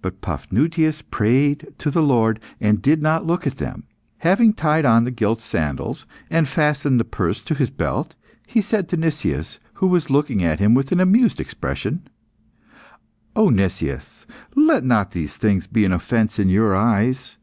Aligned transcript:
But 0.00 0.22
Paphnutius 0.22 1.02
prayed 1.02 1.74
to 1.76 1.90
the 1.90 2.02
Lord, 2.02 2.40
and 2.58 2.80
did 2.80 3.02
not 3.02 3.26
look 3.26 3.46
at 3.46 3.56
them. 3.58 3.84
Having 4.20 4.54
tied 4.54 4.86
on 4.86 5.04
the 5.04 5.10
gilt 5.10 5.42
sandals, 5.42 6.06
and 6.30 6.48
fastened 6.48 6.98
the 6.98 7.04
purse 7.04 7.42
to 7.42 7.54
his 7.54 7.68
belt, 7.68 8.14
he 8.46 8.62
said 8.62 8.88
to 8.88 8.96
Nicias, 8.96 9.58
who 9.74 9.88
was 9.88 10.08
looking 10.08 10.42
at 10.42 10.58
him 10.58 10.72
with 10.72 10.90
an 10.90 11.00
amused 11.00 11.38
expression 11.38 12.08
"O 13.36 13.50
Nicias, 13.50 14.24
let 14.54 14.84
not 14.86 15.10
these 15.10 15.36
things 15.36 15.66
be 15.66 15.84
an 15.84 15.92
offence 15.92 16.38
in 16.38 16.48
your 16.48 16.74
eyes. 16.74 17.36